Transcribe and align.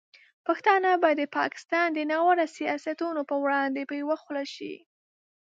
پښتانه 0.47 0.89
باید 1.03 1.17
د 1.21 1.23
پاکستان 1.37 1.87
د 1.93 1.99
ناوړه 2.11 2.45
سیاستونو 2.57 3.21
پر 3.29 3.37
وړاندې 3.43 3.81
په 3.89 3.93
یوه 4.01 4.15
خوله 4.23 4.45
شي. 4.55 4.73